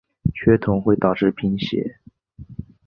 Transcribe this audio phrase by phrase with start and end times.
[0.33, 1.99] 缺铜会导致贫血。